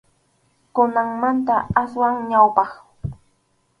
[0.75, 2.71] Kunanmanta aswan ñawpaq.